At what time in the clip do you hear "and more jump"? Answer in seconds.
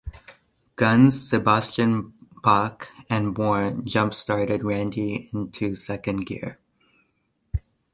3.07-4.15